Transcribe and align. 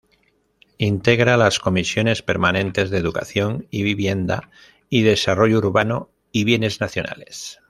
Integra 0.79 1.37
las 1.37 1.59
comisiones 1.59 2.23
permanentes 2.23 2.89
de 2.89 2.97
Educación; 2.97 3.67
y 3.69 3.83
Vivienda 3.83 4.49
y 4.89 5.03
Desarrollo 5.03 5.59
Urbano 5.59 6.09
y 6.31 6.43
Bienes 6.43 6.81
Nacionales. 6.81 7.59